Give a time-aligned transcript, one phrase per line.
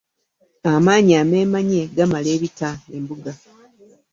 [0.73, 3.33] Amanyi ameemanye gamala ebita embuga.